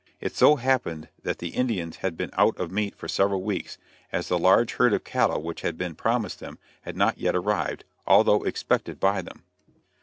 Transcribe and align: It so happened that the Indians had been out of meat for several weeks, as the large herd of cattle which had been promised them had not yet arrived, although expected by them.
It 0.19 0.35
so 0.35 0.55
happened 0.55 1.09
that 1.21 1.37
the 1.37 1.49
Indians 1.49 1.97
had 1.97 2.17
been 2.17 2.31
out 2.33 2.57
of 2.59 2.71
meat 2.71 2.95
for 2.95 3.07
several 3.07 3.43
weeks, 3.43 3.77
as 4.11 4.29
the 4.29 4.39
large 4.39 4.73
herd 4.77 4.95
of 4.95 5.03
cattle 5.03 5.43
which 5.43 5.61
had 5.61 5.77
been 5.77 5.93
promised 5.93 6.39
them 6.39 6.57
had 6.81 6.97
not 6.97 7.19
yet 7.19 7.35
arrived, 7.35 7.83
although 8.07 8.41
expected 8.41 8.99
by 8.99 9.21
them. 9.21 9.43